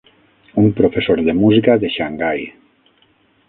[0.61, 2.41] Un professor de música de Xangai.